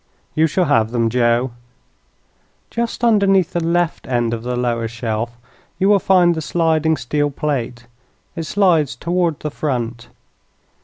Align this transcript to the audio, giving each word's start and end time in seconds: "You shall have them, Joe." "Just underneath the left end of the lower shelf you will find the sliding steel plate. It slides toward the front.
"You 0.33 0.47
shall 0.47 0.65
have 0.65 0.89
them, 0.89 1.11
Joe." 1.11 1.51
"Just 2.71 3.03
underneath 3.03 3.53
the 3.53 3.63
left 3.63 4.07
end 4.07 4.33
of 4.33 4.41
the 4.41 4.55
lower 4.55 4.87
shelf 4.87 5.37
you 5.77 5.89
will 5.89 5.99
find 5.99 6.33
the 6.33 6.41
sliding 6.41 6.97
steel 6.97 7.29
plate. 7.29 7.85
It 8.35 8.45
slides 8.47 8.95
toward 8.95 9.41
the 9.41 9.51
front. 9.51 10.07